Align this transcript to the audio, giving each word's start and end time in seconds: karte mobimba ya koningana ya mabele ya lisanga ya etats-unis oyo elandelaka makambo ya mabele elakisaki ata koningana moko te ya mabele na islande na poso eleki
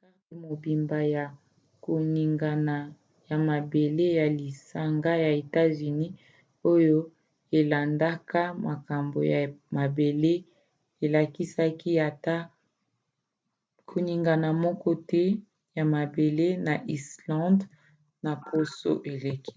karte 0.00 0.32
mobimba 0.44 0.98
ya 1.14 1.24
koningana 1.84 2.76
ya 3.28 3.36
mabele 3.48 4.04
ya 4.20 4.26
lisanga 4.38 5.12
ya 5.24 5.30
etats-unis 5.42 6.14
oyo 6.72 6.96
elandelaka 7.58 8.40
makambo 8.68 9.18
ya 9.32 9.40
mabele 9.76 10.32
elakisaki 11.04 11.90
ata 12.08 12.36
koningana 13.90 14.48
moko 14.64 14.90
te 15.10 15.24
ya 15.76 15.84
mabele 15.94 16.46
na 16.66 16.74
islande 16.96 17.64
na 18.24 18.32
poso 18.46 18.90
eleki 19.12 19.56